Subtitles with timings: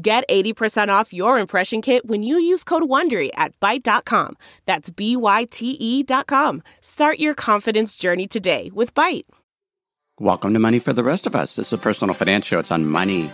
[0.00, 4.36] Get 80% off your impression kit when you use code WONDERY at Byte.com.
[4.64, 6.62] That's B-Y-T-E dot com.
[6.80, 9.24] Start your confidence journey today with Byte.
[10.20, 11.56] Welcome to Money for the Rest of Us.
[11.56, 12.60] This is a personal finance show.
[12.60, 13.28] It's on money,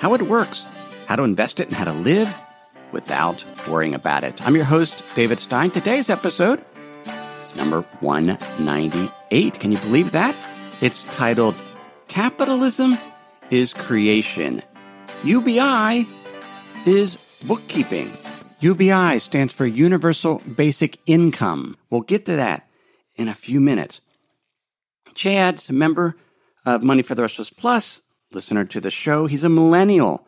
[0.00, 0.66] how it works,
[1.06, 2.34] how to invest it, and how to live
[2.90, 4.44] without worrying about it.
[4.44, 5.70] I'm your host, David Stein.
[5.70, 6.64] Today's episode
[7.40, 9.60] is number 198.
[9.60, 10.34] Can you believe that?
[10.80, 11.54] It's titled
[12.08, 12.98] Capitalism
[13.50, 14.60] is Creation
[15.22, 16.06] UBI
[16.86, 17.16] is
[17.46, 18.10] bookkeeping.
[18.60, 21.76] UBI stands for Universal Basic Income.
[21.90, 22.66] We'll get to that
[23.16, 24.00] in a few minutes.
[25.12, 26.16] Chad's a member
[26.64, 28.00] of Money for the Rest of Us Plus,
[28.32, 29.26] listener to the show.
[29.26, 30.26] He's a millennial.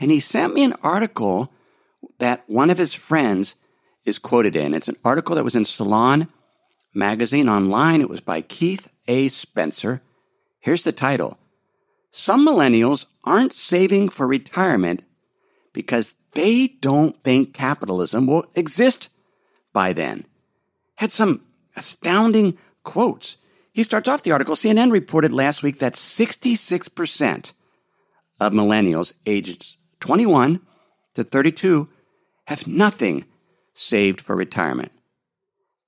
[0.00, 1.52] And he sent me an article
[2.18, 3.54] that one of his friends
[4.04, 4.74] is quoted in.
[4.74, 6.26] It's an article that was in Salon
[6.92, 8.00] magazine online.
[8.00, 9.28] It was by Keith A.
[9.28, 10.02] Spencer.
[10.58, 11.38] Here's the title
[12.16, 15.04] some millennials aren't saving for retirement
[15.74, 19.10] because they don't think capitalism will exist
[19.74, 20.24] by then.
[20.94, 21.42] Had some
[21.76, 23.36] astounding quotes.
[23.70, 27.52] He starts off the article CNN reported last week that 66%
[28.40, 30.62] of millennials aged 21
[31.16, 31.86] to 32
[32.46, 33.26] have nothing
[33.74, 34.92] saved for retirement.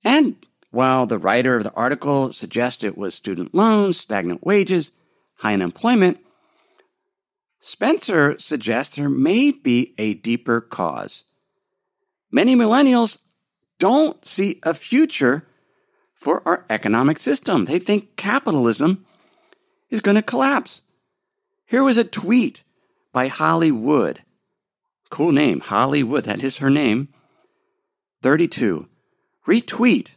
[0.05, 0.37] And
[0.73, 4.92] while the writer of the article suggests it was student loans, stagnant wages,
[5.39, 6.19] high unemployment,
[7.61, 11.25] Spencer suggests there may be a deeper cause.
[12.30, 13.19] Many millennials
[13.78, 15.47] don't see a future
[16.14, 17.64] for our economic system.
[17.64, 19.07] They think capitalism
[19.90, 20.83] is going to collapse.
[21.64, 22.64] Here was a tweet
[23.13, 24.23] by Holly Wood.
[25.11, 26.24] Cool name, Holly Wood.
[26.24, 27.08] That is her name.
[28.23, 28.89] 32.
[29.46, 30.11] Retweet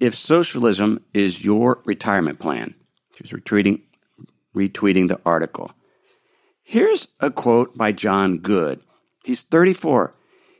[0.00, 2.74] if socialism is your retirement plan.
[3.14, 3.82] She was retweeting,
[4.58, 5.70] retweeting the article.
[6.62, 8.80] Here's a quote by John Good.
[9.24, 10.14] He's 34.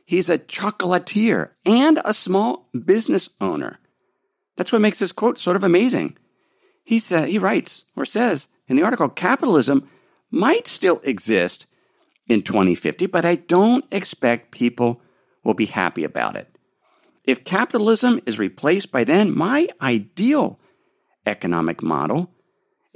[0.05, 3.79] He's a chocolatier and a small business owner.
[4.57, 6.17] That's what makes this quote sort of amazing.
[6.83, 9.87] He said he writes or says in the article capitalism
[10.31, 11.67] might still exist
[12.27, 15.01] in 2050, but I don't expect people
[15.43, 16.57] will be happy about it.
[17.23, 20.59] If capitalism is replaced by then, my ideal
[21.25, 22.31] economic model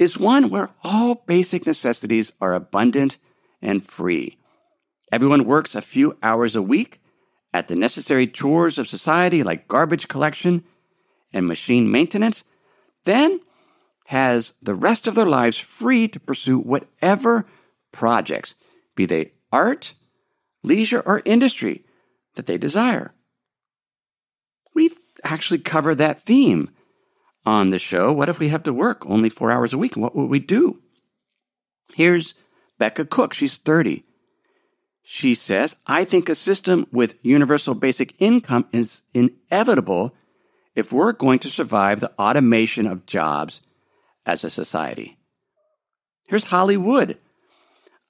[0.04, 3.18] is one where all basic necessities are abundant
[3.62, 4.38] and free.
[5.14, 7.02] Everyone works a few hours a week
[7.54, 10.66] at the necessary chores of society like garbage collection
[11.32, 12.44] and machine maintenance,
[13.06, 13.40] then
[14.08, 17.46] has the rest of their lives free to pursue whatever
[17.94, 18.56] projects,
[18.96, 19.94] be they art,
[20.64, 21.86] leisure, or industry,
[22.36, 23.14] that they desire.
[24.76, 26.72] We've actually covered that theme
[27.46, 28.12] on the show.
[28.12, 29.96] What if we have to work only four hours a week?
[29.96, 30.80] What would we do?
[31.94, 32.34] Here's
[32.78, 33.34] Becca Cook.
[33.34, 34.04] She's 30.
[35.04, 40.16] She says, I think a system with universal basic income is inevitable
[40.76, 43.62] if we're going to survive the automation of jobs
[44.26, 45.18] as a society.
[46.28, 47.18] Here's Hollywood.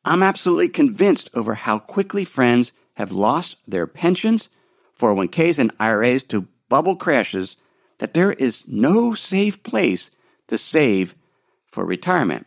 [0.05, 4.49] I'm absolutely convinced over how quickly friends have lost their pensions,
[4.99, 7.57] 401ks, and IRAs to bubble crashes
[7.99, 10.11] that there is no safe place
[10.47, 11.15] to save
[11.65, 12.45] for retirement.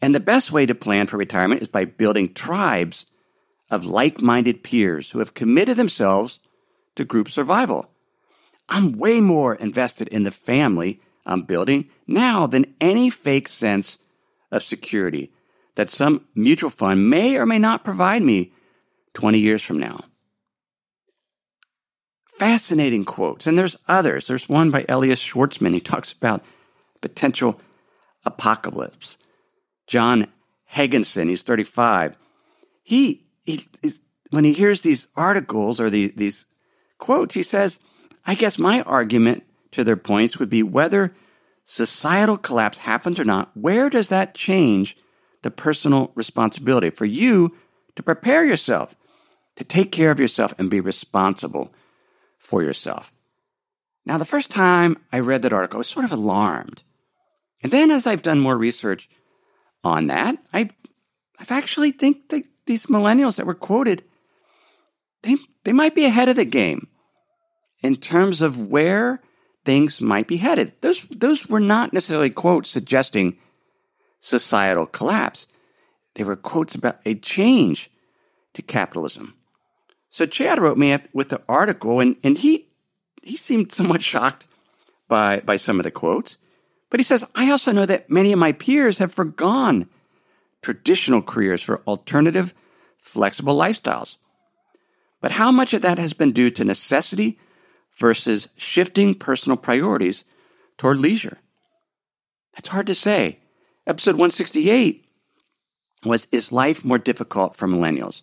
[0.00, 3.06] And the best way to plan for retirement is by building tribes
[3.70, 6.38] of like minded peers who have committed themselves
[6.96, 7.90] to group survival.
[8.68, 13.98] I'm way more invested in the family I'm building now than any fake sense
[14.50, 15.30] of security
[15.74, 18.52] that some mutual fund may or may not provide me
[19.14, 20.00] 20 years from now
[22.38, 23.46] fascinating quotes.
[23.46, 24.28] And there's others.
[24.28, 25.74] There's one by Elias Schwartzman.
[25.74, 26.44] He talks about
[27.00, 27.60] potential
[28.24, 29.16] apocalypse.
[29.86, 30.28] John
[30.64, 32.16] Higginson, he's 35.
[32.82, 33.66] He, he
[34.30, 36.46] when he hears these articles or the, these
[36.98, 37.80] quotes, he says,
[38.26, 41.14] I guess my argument to their points would be whether
[41.64, 44.96] societal collapse happens or not, where does that change
[45.42, 47.56] the personal responsibility for you
[47.96, 48.94] to prepare yourself,
[49.56, 51.72] to take care of yourself and be responsible
[52.48, 53.12] for yourself.
[54.06, 56.82] Now, the first time I read that article, I was sort of alarmed.
[57.62, 59.06] And then as I've done more research
[59.84, 60.70] on that, I,
[61.38, 64.02] I've actually think that these millennials that were quoted
[65.22, 66.86] they, they might be ahead of the game
[67.82, 69.20] in terms of where
[69.64, 70.72] things might be headed.
[70.80, 73.36] Those, those were not necessarily quotes suggesting
[74.20, 75.48] societal collapse.
[76.14, 77.90] They were quotes about a change
[78.54, 79.34] to capitalism.
[80.10, 82.68] So Chad wrote me up with the article, and, and he
[83.22, 84.46] he seemed somewhat shocked
[85.08, 86.36] by by some of the quotes.
[86.90, 89.88] But he says, I also know that many of my peers have forgone
[90.62, 92.54] traditional careers for alternative,
[92.96, 94.16] flexible lifestyles.
[95.20, 97.38] But how much of that has been due to necessity
[97.98, 100.24] versus shifting personal priorities
[100.78, 101.38] toward leisure?
[102.54, 103.40] That's hard to say.
[103.86, 105.04] Episode 168
[106.04, 108.22] was Is Life More Difficult for Millennials?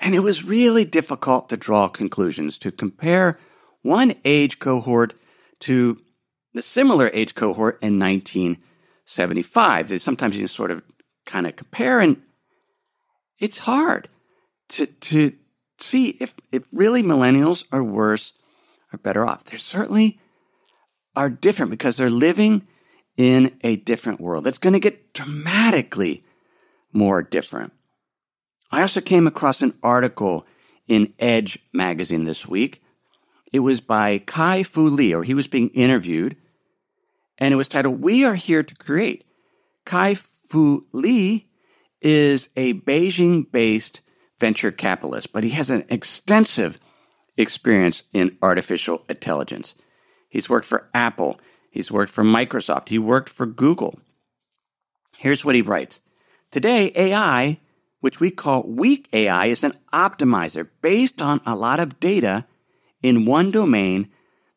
[0.00, 3.38] And it was really difficult to draw conclusions, to compare
[3.82, 5.14] one age cohort
[5.60, 6.00] to
[6.54, 9.88] the similar age cohort in 1975.
[9.88, 10.82] They sometimes you sort of
[11.26, 12.22] kind of compare, and
[13.38, 14.08] it's hard
[14.70, 15.32] to, to
[15.78, 18.32] see if, if really millennials are worse
[18.92, 19.44] or better off.
[19.44, 20.20] They certainly
[21.16, 22.66] are different because they're living
[23.16, 26.24] in a different world that's going to get dramatically
[26.92, 27.72] more different.
[28.70, 30.46] I also came across an article
[30.86, 32.82] in Edge magazine this week.
[33.52, 36.36] It was by Kai Fu Lee, or he was being interviewed,
[37.38, 39.24] and it was titled, We Are Here to Create.
[39.86, 41.48] Kai Fu Lee
[42.02, 44.02] is a Beijing based
[44.38, 46.78] venture capitalist, but he has an extensive
[47.36, 49.74] experience in artificial intelligence.
[50.28, 51.40] He's worked for Apple,
[51.70, 53.98] he's worked for Microsoft, he worked for Google.
[55.16, 56.02] Here's what he writes
[56.50, 57.60] Today, AI
[58.00, 62.46] which we call weak AI, is an optimizer based on a lot of data
[63.02, 64.08] in one domain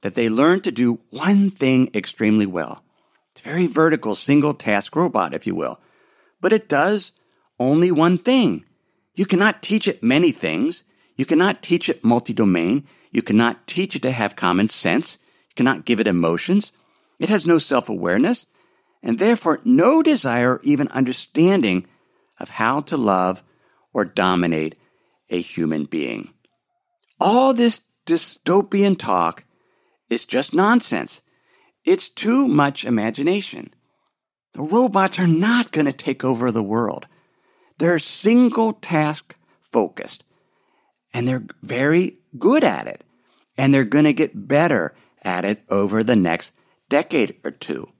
[0.01, 2.83] that they learn to do one thing extremely well.
[3.31, 5.79] It's a very vertical, single task robot, if you will.
[6.39, 7.11] But it does
[7.59, 8.65] only one thing.
[9.15, 10.83] You cannot teach it many things.
[11.15, 12.87] You cannot teach it multi domain.
[13.11, 15.17] You cannot teach it to have common sense.
[15.49, 16.71] You cannot give it emotions.
[17.19, 18.47] It has no self awareness
[19.03, 21.87] and therefore no desire or even understanding
[22.41, 23.43] of how to love
[23.93, 24.75] or dominate
[25.29, 26.33] a human being.
[27.19, 29.45] All this dystopian talk
[30.09, 31.21] is just nonsense.
[31.85, 33.73] It's too much imagination.
[34.53, 37.07] The robots are not going to take over the world.
[37.77, 39.35] They're single task
[39.71, 40.23] focused
[41.13, 43.03] and they're very good at it.
[43.57, 46.53] And they're going to get better at it over the next
[46.89, 47.91] decade or two.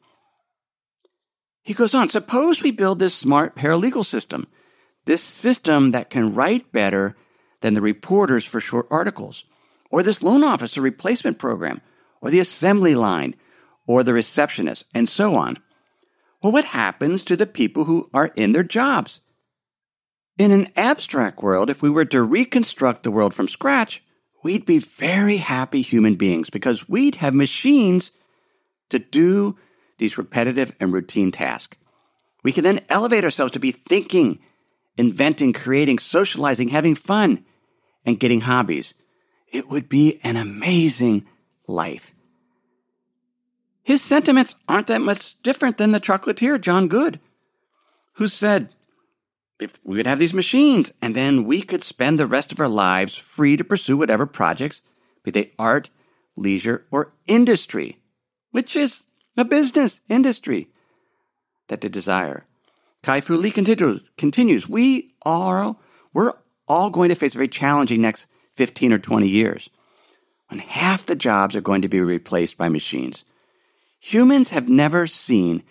[1.64, 4.48] He goes on, suppose we build this smart paralegal system,
[5.06, 7.16] this system that can write better
[7.62, 9.46] than the reporters for short articles,
[9.90, 11.82] or this loan officer replacement program,
[12.22, 13.36] or the assembly line,
[13.86, 15.58] or the receptionist, and so on.
[16.42, 19.22] Well, what happens to the people who are in their jobs?
[20.38, 24.04] In an abstract world, if we were to reconstruct the world from scratch,
[24.44, 28.12] we'd be very happy human beings because we'd have machines
[28.90, 29.58] to do
[30.02, 31.78] these repetitive and routine tasks.
[32.44, 34.40] We can then elevate ourselves to be thinking,
[34.98, 37.46] inventing, creating, socializing, having fun,
[38.04, 38.96] and getting hobbies.
[39.54, 41.28] It would be an amazing
[41.68, 42.16] life.
[43.84, 47.20] His sentiments aren't that much different than the chocolatier John Good,
[48.14, 48.70] who said,
[49.60, 52.68] if we could have these machines and then we could spend the rest of our
[52.68, 54.82] lives free to pursue whatever projects,
[55.24, 55.92] be they art,
[56.36, 58.00] leisure, or industry,
[58.50, 59.04] which is
[59.38, 60.70] a business industry
[61.68, 62.46] that they desire.
[63.04, 65.76] Kai Fu Lee continues, continues, we are,
[66.14, 66.34] we're
[66.68, 69.70] all going to face a very challenging next 15 or 20 years
[70.50, 73.24] when half the jobs are going to be replaced by machines.
[74.00, 75.64] Humans have never seen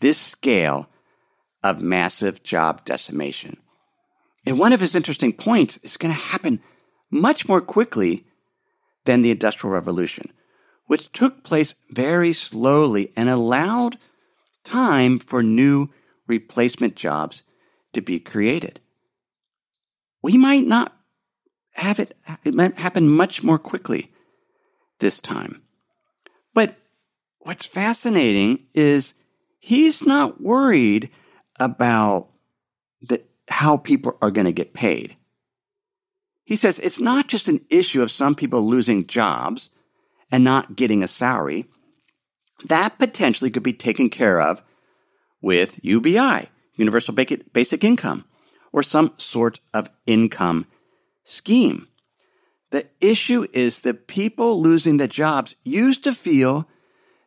[0.00, 0.88] this scale
[1.62, 3.56] of massive job decimation.
[4.46, 6.60] And one of his interesting points is going to happen
[7.10, 8.24] much more quickly
[9.04, 10.32] than the Industrial Revolution
[10.88, 13.98] which took place very slowly and allowed
[14.64, 15.88] time for new
[16.26, 17.42] replacement jobs
[17.92, 18.80] to be created.
[20.22, 20.96] We might not
[21.74, 24.12] have it, it might happen much more quickly
[24.98, 25.62] this time.
[26.54, 26.76] But
[27.38, 29.14] what's fascinating is
[29.58, 31.10] he's not worried
[31.60, 32.28] about
[33.02, 35.16] the, how people are going to get paid.
[36.44, 39.68] He says it's not just an issue of some people losing jobs
[40.30, 41.66] and not getting a salary,
[42.64, 44.62] that potentially could be taken care of
[45.40, 48.24] with UBI, Universal Basic Income,
[48.72, 50.66] or some sort of income
[51.24, 51.88] scheme.
[52.70, 56.68] The issue is that people losing the jobs used to feel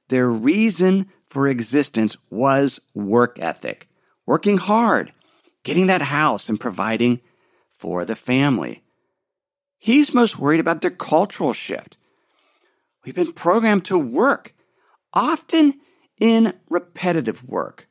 [0.10, 3.88] their reason for existence was work ethic,
[4.26, 5.14] working hard,
[5.64, 7.22] getting that house and providing
[7.72, 8.84] for the family.
[9.80, 11.98] He's most worried about their cultural shift.
[13.06, 14.54] We've been programmed to work,
[15.14, 15.80] often
[16.20, 17.88] in repetitive work.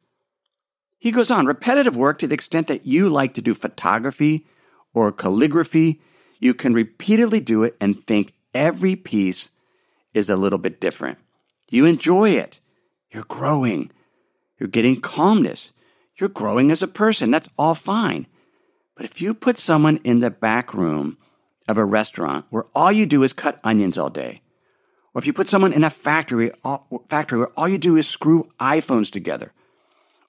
[0.99, 4.47] He goes on, repetitive work to the extent that you like to do photography
[4.93, 6.01] or calligraphy,
[6.39, 9.51] you can repeatedly do it and think every piece
[10.15, 11.19] is a little bit different.
[11.71, 12.61] You enjoy it.
[13.13, 13.91] You're growing.
[14.59, 15.73] You're getting calmness.
[16.17, 17.31] You're growing as a person.
[17.31, 18.27] That's all fine.
[18.97, 21.17] But if you put someone in the back room
[21.69, 24.43] of a restaurant where all you do is cut onions all day,
[25.15, 26.53] or if you put someone in a factory,
[27.07, 29.53] factory where all you do is screw iPhones together,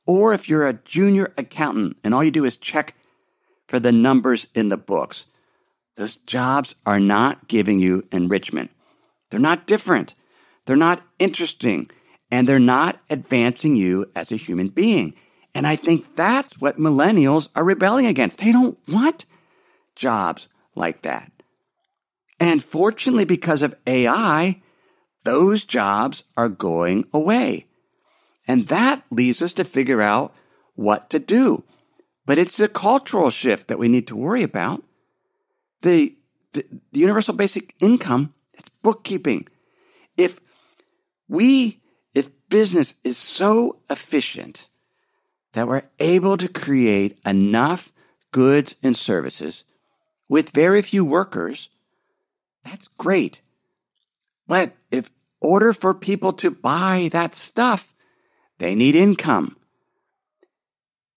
[0.05, 2.95] or if you're a junior accountant and all you do is check
[3.67, 5.25] for the numbers in the books,
[5.95, 8.71] those jobs are not giving you enrichment.
[9.29, 10.15] They're not different.
[10.65, 11.89] They're not interesting.
[12.29, 15.13] And they're not advancing you as a human being.
[15.53, 18.38] And I think that's what millennials are rebelling against.
[18.38, 19.25] They don't want
[19.95, 21.31] jobs like that.
[22.39, 24.61] And fortunately, because of AI,
[25.23, 27.67] those jobs are going away.
[28.47, 30.33] And that leads us to figure out
[30.75, 31.63] what to do.
[32.25, 34.83] But it's the cultural shift that we need to worry about.
[35.81, 36.15] The,
[36.53, 39.47] the, the universal basic income, it's bookkeeping.
[40.17, 40.39] If
[41.27, 41.81] we,
[42.13, 44.67] if business is so efficient
[45.53, 47.91] that we're able to create enough
[48.31, 49.63] goods and services
[50.29, 51.69] with very few workers,
[52.63, 53.41] that's great.
[54.51, 57.96] But if order for people to buy that stuff,
[58.60, 59.55] they need income.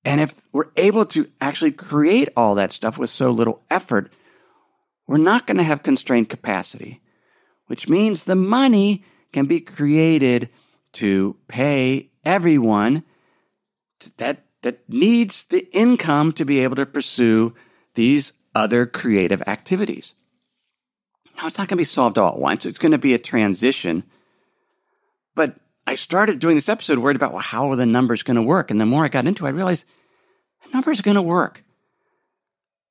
[0.04, 4.12] And if we're able to actually create all that stuff with so little effort,
[5.08, 7.00] we're not going to have constrained capacity,
[7.66, 10.48] which means the money can be created
[10.92, 13.02] to pay everyone
[14.16, 17.52] that, that needs the income to be able to pursue
[17.94, 20.14] these other creative activities.
[21.36, 22.64] Now, it's not going to be solved all at once.
[22.64, 24.04] It's going to be a transition.
[25.34, 28.42] But I started doing this episode worried about well, how are the numbers going to
[28.42, 28.70] work?
[28.70, 29.84] And the more I got into it, I realized
[30.62, 31.64] the numbers are going to work.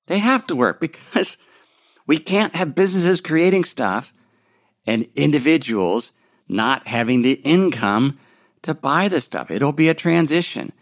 [0.07, 1.37] They have to work because
[2.05, 4.13] we can't have businesses creating stuff
[4.85, 6.11] and individuals
[6.47, 8.19] not having the income
[8.63, 9.49] to buy the stuff.
[9.49, 10.73] It'll be a transition.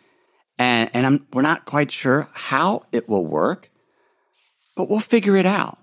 [0.58, 3.72] And, and we're not quite sure how it will work,
[4.76, 5.80] but we'll figure it out.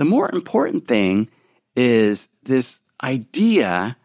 [0.00, 1.28] The more important thing
[1.76, 3.98] is this idea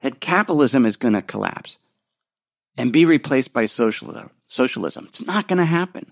[0.00, 1.76] that capitalism is going to collapse
[2.78, 4.30] and be replaced by socialism.
[4.46, 5.04] Socialism.
[5.10, 6.10] It's not going to happen.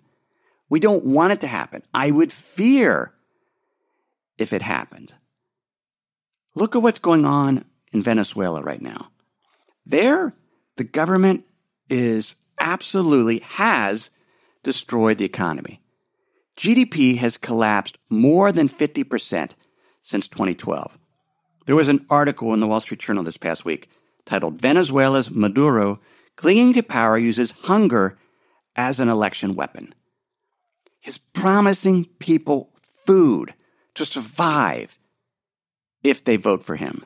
[0.68, 1.82] We don't want it to happen.
[1.94, 3.14] I would fear
[4.36, 5.14] if it happened.
[6.54, 7.64] Look at what's going on
[7.94, 9.08] in Venezuela right now.
[9.86, 10.34] There,
[10.76, 11.44] the government
[11.88, 14.10] is absolutely has
[14.62, 15.80] destroyed the economy.
[16.56, 19.52] GDP has collapsed more than 50%
[20.02, 20.98] since 2012.
[21.66, 23.88] There was an article in the Wall Street Journal this past week
[24.24, 26.00] titled Venezuela's Maduro
[26.36, 28.18] Clinging to Power Uses Hunger
[28.76, 29.94] as an Election Weapon.
[31.00, 32.70] He's promising people
[33.06, 33.54] food
[33.94, 34.98] to survive
[36.02, 37.04] if they vote for him.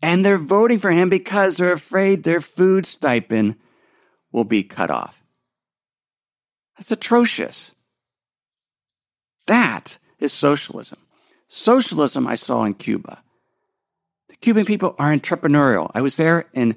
[0.00, 3.56] And they're voting for him because they're afraid their food stipend
[4.32, 5.22] will be cut off.
[6.76, 7.74] That's atrocious.
[9.46, 10.98] That is socialism.
[11.48, 13.22] Socialism I saw in Cuba.
[14.28, 15.90] The Cuban people are entrepreneurial.
[15.94, 16.72] I was there in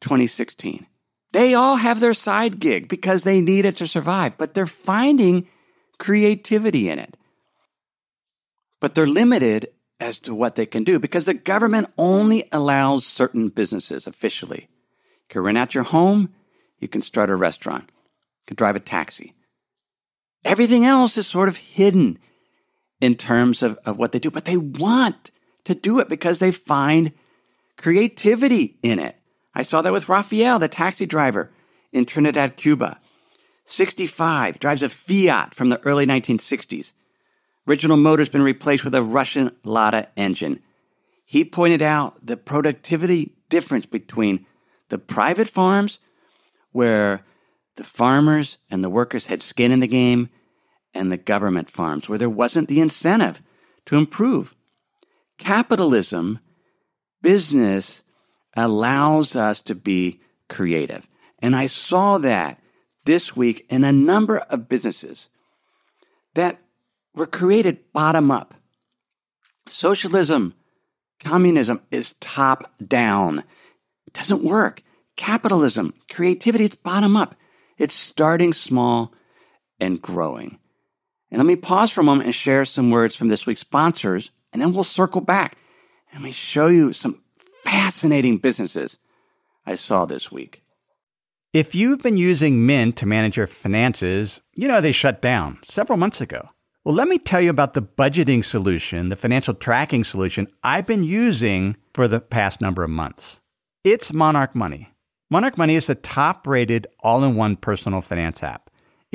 [0.00, 0.86] 2016.
[1.32, 5.48] They all have their side gig because they need it to survive, but they're finding
[5.98, 7.16] creativity in it.
[8.80, 9.68] But they're limited
[10.00, 14.68] as to what they can do because the government only allows certain businesses officially.
[14.68, 16.34] You can rent out your home,
[16.78, 19.34] you can start a restaurant, you can drive a taxi.
[20.46, 22.18] Everything else is sort of hidden
[23.00, 25.32] in terms of, of what they do, but they want
[25.64, 27.12] to do it because they find
[27.76, 29.16] creativity in it.
[29.54, 31.50] I saw that with Rafael, the taxi driver
[31.92, 33.00] in Trinidad, Cuba.
[33.64, 36.92] 65, drives a Fiat from the early 1960s.
[37.68, 40.60] Original motor's been replaced with a Russian Lada engine.
[41.24, 44.46] He pointed out the productivity difference between
[44.88, 45.98] the private farms,
[46.70, 47.24] where
[47.74, 50.28] the farmers and the workers had skin in the game,
[50.96, 53.42] and the government farms, where there wasn't the incentive
[53.86, 54.54] to improve.
[55.38, 56.40] Capitalism,
[57.22, 58.02] business,
[58.56, 61.06] allows us to be creative.
[61.40, 62.60] And I saw that
[63.04, 65.28] this week in a number of businesses
[66.34, 66.58] that
[67.14, 68.54] were created bottom up.
[69.68, 70.54] Socialism,
[71.22, 73.40] communism is top down.
[74.06, 74.82] It doesn't work.
[75.16, 77.34] Capitalism, creativity, it's bottom up.
[77.78, 79.12] It's starting small
[79.80, 80.58] and growing.
[81.36, 84.30] And let me pause for a moment and share some words from this week's sponsors,
[84.54, 85.58] and then we'll circle back
[86.10, 87.20] and let me show you some
[87.62, 88.98] fascinating businesses
[89.66, 90.62] I saw this week.
[91.52, 95.98] If you've been using Mint to manage your finances, you know they shut down several
[95.98, 96.48] months ago.
[96.84, 101.04] Well, let me tell you about the budgeting solution, the financial tracking solution I've been
[101.04, 103.40] using for the past number of months.
[103.84, 104.88] It's Monarch Money.
[105.28, 108.65] Monarch Money is the top rated all in one personal finance app.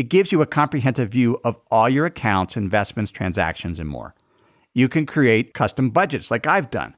[0.01, 4.15] It gives you a comprehensive view of all your accounts, investments, transactions, and more.
[4.74, 6.96] You can create custom budgets like I've done.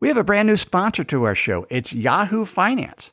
[0.00, 1.66] We have a brand new sponsor to our show.
[1.70, 3.12] It's Yahoo Finance.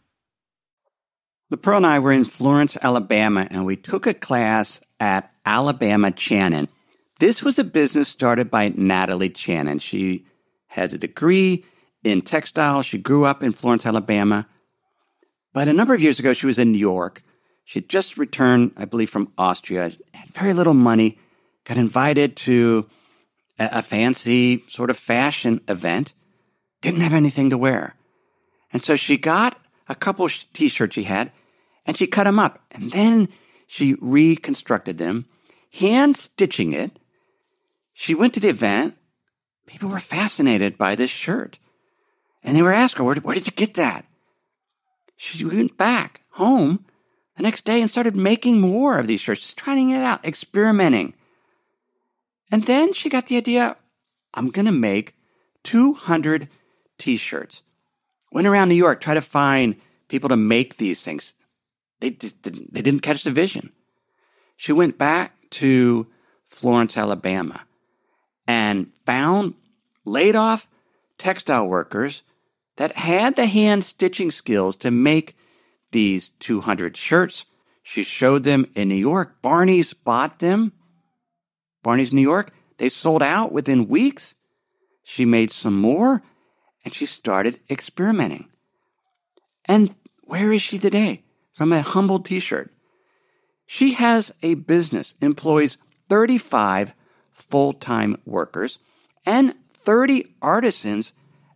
[1.51, 6.09] The Pearl and I were in Florence, Alabama, and we took a class at Alabama
[6.09, 6.69] Chanin.
[7.19, 9.81] This was a business started by Natalie Chanin.
[9.81, 10.25] She
[10.67, 11.65] has a degree
[12.05, 12.85] in textiles.
[12.85, 14.47] She grew up in Florence, Alabama.
[15.51, 17.21] But a number of years ago, she was in New York.
[17.65, 21.19] She had just returned, I believe, from Austria, had very little money,
[21.65, 22.89] got invited to
[23.59, 26.13] a, a fancy sort of fashion event,
[26.79, 27.97] didn't have anything to wear.
[28.71, 29.59] And so she got
[29.89, 31.33] a couple t shirts she had
[31.85, 32.59] and she cut them up.
[32.71, 33.29] And then
[33.67, 35.25] she reconstructed them,
[35.73, 36.99] hand stitching it.
[37.93, 38.97] She went to the event.
[39.65, 41.59] People were fascinated by this shirt.
[42.43, 44.05] And they were asking her, where, did you get that?
[45.21, 46.83] she went back home
[47.37, 51.13] the next day and started making more of these shirts, just trying it out, experimenting.
[52.51, 53.77] And then she got the idea
[54.33, 55.15] I'm going to make
[55.63, 56.49] 200
[56.97, 57.61] t shirts.
[58.31, 59.75] Went around New York, tried to find
[60.07, 61.33] people to make these things.
[62.01, 63.71] They, didn't, they didn't catch the vision.
[64.57, 66.07] She went back to
[66.43, 67.61] Florence, Alabama,
[68.47, 69.53] and found
[70.03, 70.67] laid off
[71.17, 72.23] textile workers
[72.77, 75.35] that had the hand stitching skills to make
[75.91, 77.45] these 200 shirts.
[77.83, 79.41] She showed them in New York.
[79.41, 80.73] Barney's bought them.
[81.83, 82.51] Barney's New York.
[82.77, 84.35] They sold out within weeks.
[85.03, 86.23] She made some more
[86.83, 88.47] and she started experimenting.
[89.65, 91.23] And where is she today?
[91.53, 92.71] From a humble t shirt.
[93.65, 95.77] She has a business, employs
[96.09, 96.93] 35
[97.31, 98.79] full time workers
[99.25, 101.13] and 30 artisans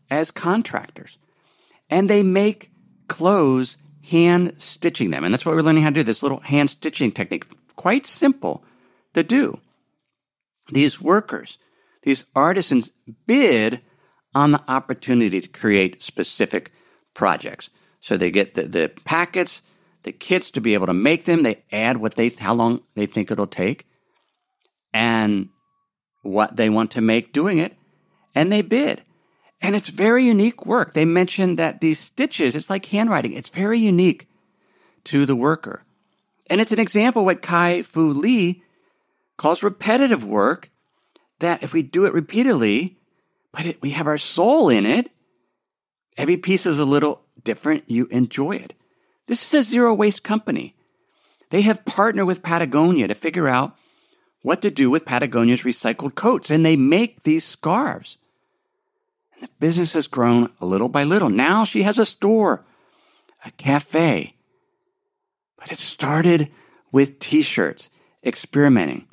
[0.10, 1.18] as contractors.
[1.90, 2.72] And they make
[3.08, 5.24] clothes hand stitching them.
[5.24, 7.46] And that's what we're learning how to do this little hand stitching technique.
[7.76, 8.64] Quite simple
[9.14, 9.60] to do.
[10.72, 11.58] These workers,
[12.04, 12.92] these artisans
[13.28, 13.82] bid
[14.34, 16.72] on the opportunity to create specific
[17.14, 17.70] projects.
[18.00, 19.64] So they get the, the packets,
[20.06, 21.44] the kits to be able to make them.
[21.44, 23.88] They add what they, how long they think it'll take
[24.94, 25.50] and
[26.22, 27.76] what they want to make doing it.
[28.34, 29.04] And they bid.
[29.62, 30.94] And it's very unique work.
[30.94, 33.34] They mentioned that these stitches, it's like handwriting.
[33.34, 34.30] It's very unique
[35.06, 35.84] to the worker.
[36.48, 38.64] And it's an example what Kai Fu Lee
[39.38, 40.70] calls repetitive work
[41.40, 42.98] that if we do it repeatedly,
[43.52, 45.10] but it, we have our soul in it,
[46.18, 47.84] every piece is a little different.
[47.88, 48.74] You enjoy it.
[49.28, 50.76] This is a zero waste company.
[51.50, 53.76] They have partnered with Patagonia to figure out
[54.42, 58.18] what to do with Patagonia's recycled coats, and they make these scarves.
[59.34, 61.30] And the business has grown little by little.
[61.30, 62.64] Now she has a store,
[63.44, 64.36] a cafe.
[65.58, 66.52] But it started
[66.92, 67.90] with t shirts,
[68.24, 69.08] experimenting.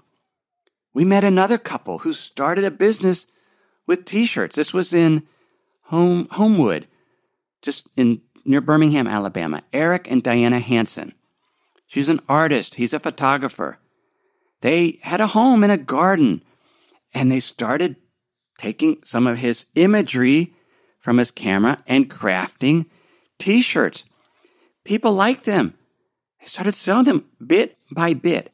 [0.95, 3.27] We met another couple who started a business
[3.87, 4.57] with t-shirts.
[4.57, 5.23] This was in
[5.85, 6.87] Home Homewood,
[7.63, 9.63] just in near Birmingham, Alabama.
[9.73, 11.15] Eric and Diana Hanson.
[11.87, 13.79] She's an artist, he's a photographer.
[14.63, 16.43] They had a home in a garden
[17.13, 17.97] and they started
[18.59, 20.55] taking some of his imagery
[20.99, 22.87] from his camera and crafting
[23.39, 24.05] t-shirts.
[24.85, 25.75] People liked them.
[26.41, 28.51] They started selling them bit by bit.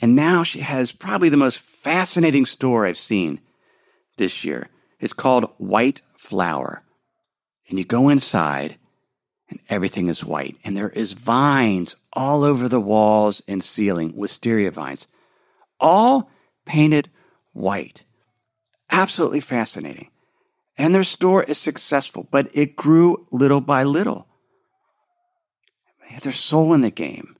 [0.00, 3.40] And now she has probably the most fascinating store I've seen
[4.16, 4.68] this year.
[4.98, 6.82] It's called White Flower.
[7.68, 8.76] And you go inside
[9.50, 10.56] and everything is white.
[10.64, 15.06] And there is vines all over the walls and ceiling, wisteria vines,
[15.78, 16.30] all
[16.64, 17.10] painted
[17.52, 18.04] white.
[18.90, 20.10] Absolutely fascinating.
[20.78, 24.26] And their store is successful, but it grew little by little.
[26.02, 27.36] They have their soul in the game.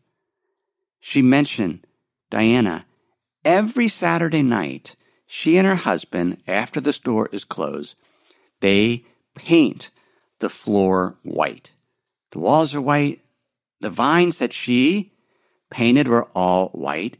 [1.01, 1.87] She mentioned
[2.29, 2.85] Diana,
[3.45, 4.97] every Saturday night,
[5.27, 7.97] she and her husband, after the store is closed,
[8.61, 9.91] they paint
[10.41, 11.75] the floor white.
[12.33, 13.21] The walls are white.
[13.81, 15.13] The vines that she
[15.71, 17.17] painted were all white,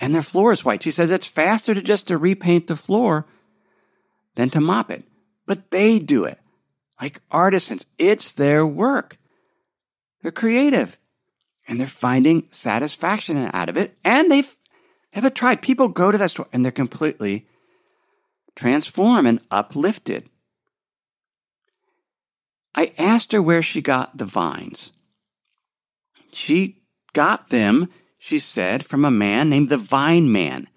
[0.00, 0.82] and their floor is white.
[0.82, 3.26] She says it's faster to just to repaint the floor
[4.34, 5.04] than to mop it.
[5.46, 6.38] But they do it
[7.00, 7.86] like artisans.
[7.98, 9.18] It's their work.
[10.22, 10.98] They're creative
[11.68, 13.96] and they're finding satisfaction out of it.
[14.04, 14.56] And they've
[15.12, 15.62] have a tried.
[15.62, 17.46] People go to that store and they're completely
[18.54, 20.28] transformed and uplifted.
[22.76, 24.92] I asked her where she got the vines.
[26.30, 26.82] She
[27.14, 30.68] got them, she said, from a man named the Vine Man.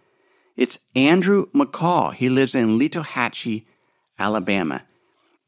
[0.55, 2.13] It's Andrew McCall.
[2.13, 3.65] He lives in Letohatchee,
[4.17, 4.83] Alabama.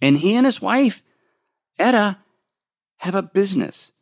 [0.01, 1.01] And he and his wife,
[1.79, 2.17] Etta,
[2.97, 3.93] have a business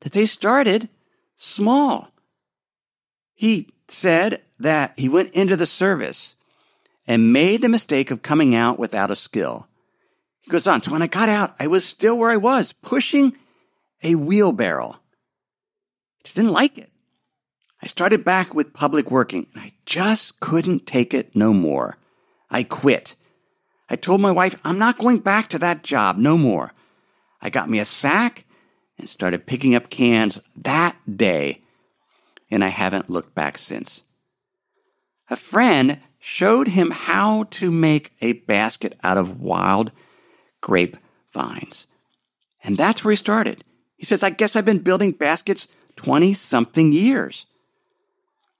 [0.00, 0.90] that they started
[1.36, 2.10] small.
[3.34, 6.34] He said that he went into the service
[7.06, 9.68] and made the mistake of coming out without a skill.
[10.44, 13.34] He goes on, so when I got out, I was still where I was, pushing
[14.02, 15.00] a wheelbarrow.
[16.22, 16.90] Just didn't like it.
[17.82, 21.96] I started back with public working and I just couldn't take it no more.
[22.50, 23.16] I quit.
[23.88, 26.72] I told my wife, I'm not going back to that job no more.
[27.40, 28.44] I got me a sack
[28.98, 31.62] and started picking up cans that day,
[32.50, 34.04] and I haven't looked back since.
[35.28, 39.90] A friend showed him how to make a basket out of wild
[40.64, 40.96] grape
[41.32, 41.86] vines.
[42.62, 43.62] And that's where he started.
[43.98, 47.44] He says, I guess I've been building baskets 20 something years.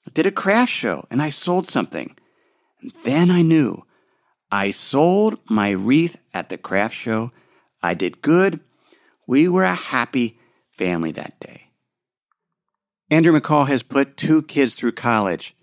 [0.06, 2.14] I did a craft show and I sold something.
[2.82, 3.84] And then I knew
[4.52, 7.32] I sold my wreath at the craft show.
[7.82, 8.60] I did good
[9.26, 10.38] we were a happy
[10.70, 11.68] family that day.
[13.10, 15.56] Andrew McCall has put two kids through college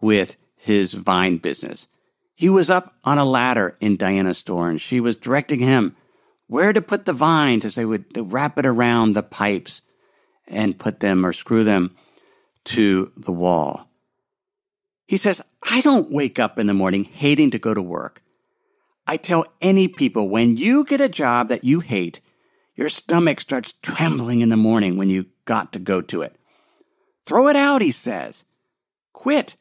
[0.00, 1.86] with his vine business.
[2.38, 5.96] He was up on a ladder in Diana's store and she was directing him
[6.46, 9.82] where to put the vines as they would wrap it around the pipes
[10.46, 11.96] and put them or screw them
[12.66, 13.90] to the wall.
[15.08, 18.22] He says, I don't wake up in the morning hating to go to work.
[19.04, 22.20] I tell any people when you get a job that you hate,
[22.76, 26.36] your stomach starts trembling in the morning when you got to go to it.
[27.26, 28.44] Throw it out, he says.
[29.12, 29.56] Quit.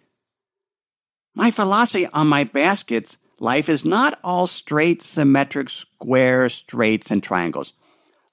[1.38, 7.74] My philosophy on my baskets life is not all straight, symmetric, square, straights, and triangles.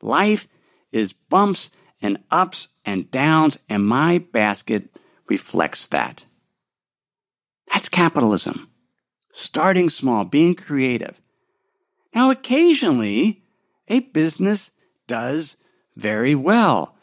[0.01, 0.49] Life
[0.91, 1.69] is bumps
[2.01, 4.89] and ups and downs, and my basket
[5.29, 6.25] reflects that.
[7.71, 8.71] That's capitalism.
[9.35, 11.21] Starting small, being creative.
[12.15, 13.43] Now, occasionally,
[13.87, 14.71] a business
[15.07, 15.59] does
[15.95, 16.97] very well.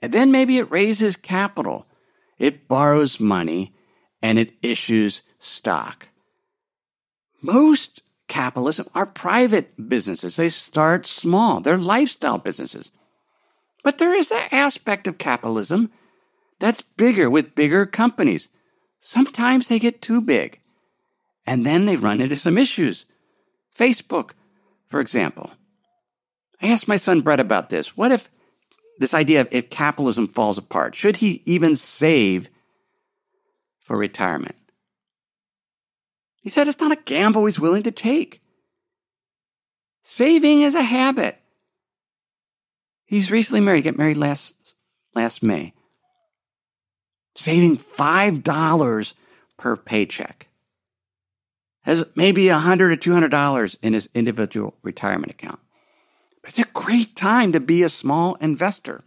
[0.00, 1.86] And then maybe it raises capital,
[2.40, 3.72] it borrows money,
[4.20, 6.08] and it issues stock.
[7.42, 10.36] Most capitalism are private businesses.
[10.36, 12.90] They start small, they're lifestyle businesses.
[13.82, 15.90] But there is an aspect of capitalism
[16.58, 18.48] that's bigger with bigger companies.
[18.98, 20.60] Sometimes they get too big,
[21.46, 23.04] and then they run into some issues.
[23.76, 24.30] Facebook,
[24.86, 25.50] for example.
[26.62, 27.94] I asked my son Brett about this.
[27.96, 28.30] What if
[28.98, 32.48] this idea of if capitalism falls apart, should he even save
[33.80, 34.56] for retirement?
[36.44, 38.42] He said it's not a gamble he's willing to take.
[40.02, 41.40] Saving is a habit.
[43.06, 44.76] He's recently married, he got married last,
[45.14, 45.72] last May.
[47.34, 49.14] Saving $5
[49.56, 50.48] per paycheck.
[51.84, 55.60] Has maybe a 100 or $200 in his individual retirement account.
[56.42, 59.02] But it's a great time to be a small investor.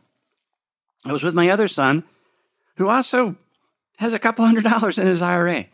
[1.05, 2.03] I was with my other son,
[2.77, 3.35] who also
[3.97, 5.67] has a couple hundred dollars in his IRA.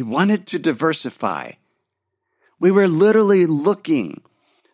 [0.00, 1.52] He wanted to diversify.
[2.58, 4.22] We were literally looking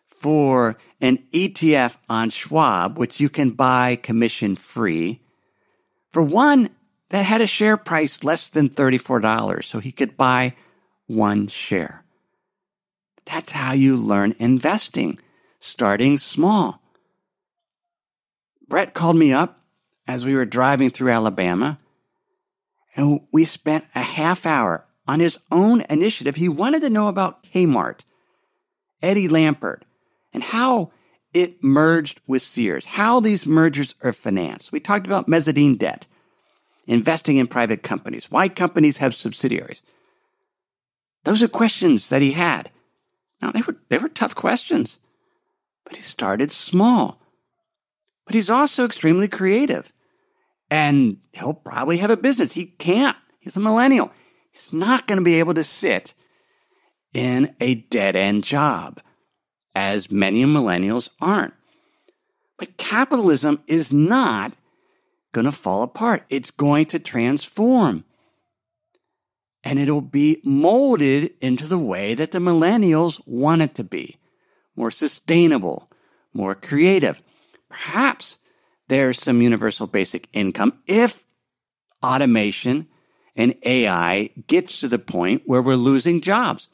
[0.07, 5.19] for an ETF on Schwab, which you can buy commission free,
[6.11, 6.69] for one
[7.09, 10.55] that had a share price less than $34, so he could buy
[11.07, 12.05] one share.
[13.25, 15.19] That's how you learn investing,
[15.59, 16.81] starting small.
[18.65, 19.59] Brett called me up
[20.07, 21.79] as we were driving through Alabama,
[22.95, 26.35] and we spent a half hour on his own initiative.
[26.35, 28.01] He wanted to know about Kmart,
[29.01, 29.81] Eddie Lampert,
[30.33, 30.91] and how
[31.33, 34.71] it merged with Sears, how these mergers are financed.
[34.71, 36.07] We talked about mezzanine debt,
[36.85, 39.83] investing in private companies, why companies have subsidiaries.
[41.23, 42.71] Those are questions that he had.
[43.41, 44.99] Now, they were, they were tough questions,
[45.85, 47.21] but he started small.
[48.25, 49.93] But he's also extremely creative.
[50.69, 52.51] And he'll probably have a business.
[52.51, 53.15] He can't.
[53.39, 54.11] He's a millennial.
[54.57, 56.15] He's not going to be able to sit
[57.13, 58.99] in a dead end job,
[59.75, 61.53] as many millennials aren't.
[62.57, 64.53] But capitalism is not
[65.31, 66.25] going to fall apart.
[66.31, 68.03] It's going to transform.
[69.63, 74.17] And it'll be molded into the way that the millennials want it to be
[74.75, 75.87] more sustainable,
[76.33, 77.21] more creative.
[77.69, 78.39] Perhaps
[78.87, 81.27] there's some universal basic income if
[82.03, 82.87] automation
[83.37, 86.67] and AI gets to the point where we're losing jobs.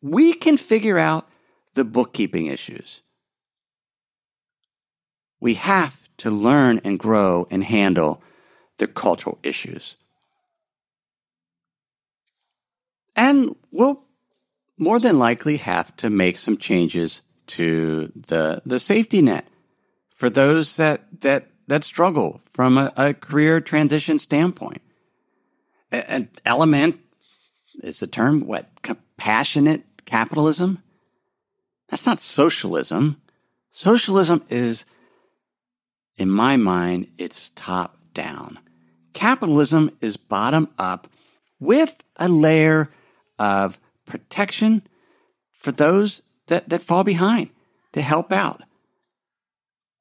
[0.00, 1.28] We can figure out
[1.74, 3.02] the bookkeeping issues.
[5.38, 8.22] We have to learn and grow and handle
[8.78, 9.96] the cultural issues.
[13.14, 14.02] And we'll
[14.78, 19.46] more than likely have to make some changes to the, the safety net
[20.08, 24.82] for those that that that struggle from a, a career transition standpoint.
[25.90, 27.00] An element
[27.82, 30.82] is the term what compassionate capitalism.
[31.88, 33.20] That's not socialism.
[33.70, 34.84] Socialism is,
[36.16, 38.58] in my mind, it's top down.
[39.14, 41.08] Capitalism is bottom up
[41.58, 42.90] with a layer
[43.38, 44.82] of protection
[45.52, 47.50] for those that, that fall behind
[47.92, 48.62] to help out.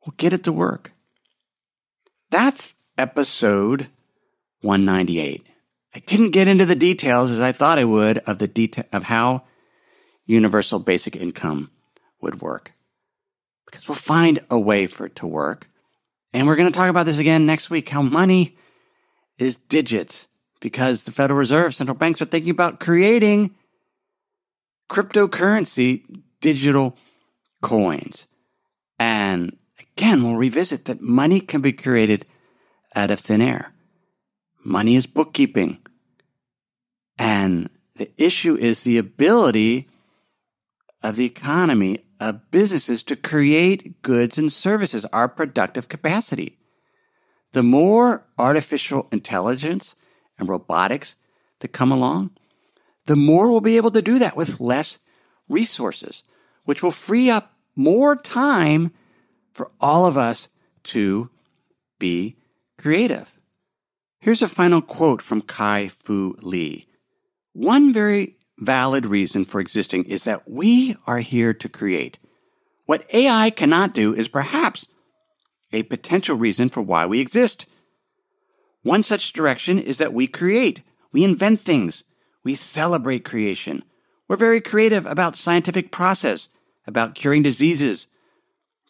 [0.05, 0.93] We'll get it to work.
[2.29, 3.87] That's episode
[4.61, 5.45] 198.
[5.97, 9.03] I didn't get into the details as I thought I would of the detail of
[9.03, 9.45] how
[10.25, 11.71] universal basic income
[12.21, 12.73] would work.
[13.65, 15.67] Because we'll find a way for it to work.
[16.33, 18.57] And we're going to talk about this again next week how money
[19.39, 20.27] is digits
[20.59, 23.55] because the Federal Reserve, central banks are thinking about creating
[24.89, 26.03] cryptocurrency
[26.39, 26.95] digital
[27.61, 28.27] coins.
[28.99, 29.57] And
[29.97, 32.27] Again, we'll revisit that money can be created
[32.95, 33.73] out of thin air.
[34.63, 35.79] Money is bookkeeping.
[37.17, 39.87] And the issue is the ability
[41.01, 46.57] of the economy of businesses to create goods and services, our productive capacity.
[47.51, 49.95] The more artificial intelligence
[50.37, 51.15] and robotics
[51.59, 52.31] that come along,
[53.05, 54.99] the more we'll be able to do that with less
[55.47, 56.23] resources,
[56.65, 58.91] which will free up more time
[59.53, 60.49] for all of us
[60.83, 61.29] to
[61.99, 62.35] be
[62.77, 63.39] creative.
[64.19, 66.86] Here's a final quote from Kai Fu Lee.
[67.57, 72.19] One very valid reason for existing is that we are here to create.
[72.85, 74.85] What AI cannot do is perhaps
[75.73, 77.65] a potential reason for why we exist.
[78.83, 82.03] One such direction is that we create, we invent things,
[82.43, 83.83] we celebrate creation.
[84.27, 86.49] We're very creative about scientific process,
[86.85, 88.05] about curing diseases,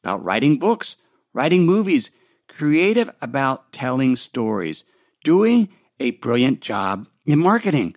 [0.04, 0.98] about writing books,
[1.32, 2.12] writing movies,
[2.50, 4.84] creative about telling stories,
[5.24, 5.70] doing
[6.02, 7.96] a brilliant job in marketing.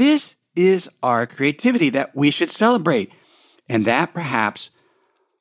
[0.00, 3.12] This is our creativity that we should celebrate,
[3.68, 4.70] and that perhaps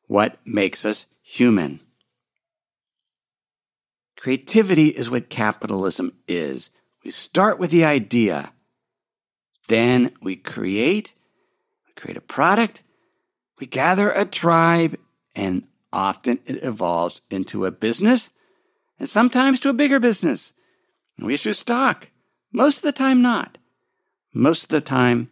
[0.08, 1.80] what makes us human.
[4.17, 6.72] Creativity is what capitalism is.
[7.06, 8.52] We start with the idea,
[9.69, 11.13] then we create,
[11.88, 12.84] we create a product,
[13.62, 15.00] we gather a tribe,
[15.34, 18.30] and often it evolves into a business
[19.00, 20.52] and sometimes to a bigger business.
[21.17, 22.10] We issue stock.
[22.52, 23.58] Most of the time, not.
[24.33, 25.29] Most of the time,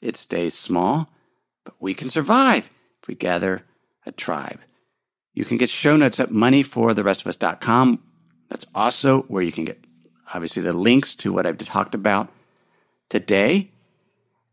[0.00, 1.10] it stays small,
[1.64, 3.62] but we can survive if we gather
[4.06, 4.60] a tribe.
[5.34, 8.02] You can get show notes at moneyfortherestofus.com.
[8.48, 9.86] That's also where you can get,
[10.34, 12.28] obviously, the links to what I've talked about
[13.08, 13.70] today.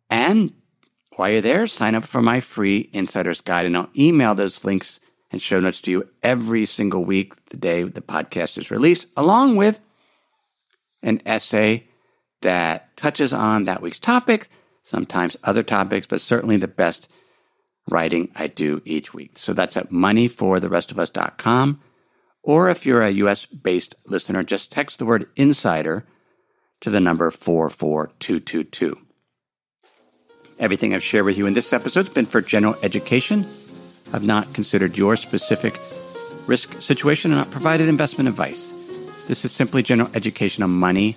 [0.10, 0.53] And
[1.15, 4.99] while you're there, sign up for my free Insider's Guide, and I'll email those links
[5.31, 9.55] and show notes to you every single week, the day the podcast is released, along
[9.55, 9.79] with
[11.01, 11.88] an essay
[12.41, 14.50] that touches on that week's topics,
[14.84, 17.08] sometimes other topics, but certainly the best
[17.89, 19.38] writing I do each week.
[19.38, 21.82] So that's at moneyfortherestofus.com.
[22.43, 26.06] Or if you're a US based listener, just text the word insider
[26.82, 28.97] to the number 44222.
[30.60, 33.45] Everything I've shared with you in this episode has been for general education.
[34.13, 35.80] I've not considered your specific
[36.47, 38.71] risk situation and not provided investment advice.
[39.28, 41.15] This is simply general education on money,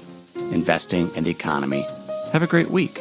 [0.51, 1.87] investing, and the economy.
[2.33, 3.01] Have a great week.